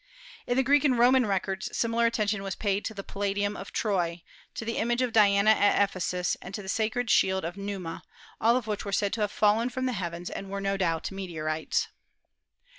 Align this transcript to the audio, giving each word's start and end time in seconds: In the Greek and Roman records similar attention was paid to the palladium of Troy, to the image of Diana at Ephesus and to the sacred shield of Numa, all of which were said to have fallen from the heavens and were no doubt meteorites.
In 0.47 0.57
the 0.57 0.63
Greek 0.63 0.83
and 0.83 0.97
Roman 0.97 1.27
records 1.27 1.77
similar 1.77 2.07
attention 2.07 2.41
was 2.41 2.55
paid 2.55 2.83
to 2.85 2.95
the 2.95 3.03
palladium 3.03 3.55
of 3.55 3.71
Troy, 3.71 4.23
to 4.55 4.65
the 4.65 4.77
image 4.77 5.03
of 5.03 5.13
Diana 5.13 5.51
at 5.51 5.79
Ephesus 5.89 6.35
and 6.41 6.55
to 6.55 6.63
the 6.63 6.67
sacred 6.69 7.11
shield 7.11 7.45
of 7.45 7.55
Numa, 7.55 8.01
all 8.41 8.57
of 8.57 8.65
which 8.65 8.83
were 8.83 8.91
said 8.91 9.13
to 9.13 9.21
have 9.21 9.31
fallen 9.31 9.69
from 9.69 9.85
the 9.85 9.93
heavens 9.93 10.31
and 10.31 10.49
were 10.49 10.59
no 10.59 10.75
doubt 10.75 11.11
meteorites. 11.11 11.87